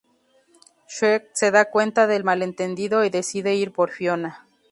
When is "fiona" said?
3.91-4.47